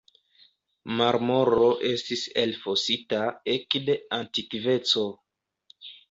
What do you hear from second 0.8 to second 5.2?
Marmoro estis elfosita ekde antikveco.